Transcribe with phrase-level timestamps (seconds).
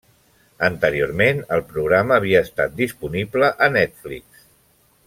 [0.67, 4.51] Anteriorment, el programa havia estat disponible a Netflix.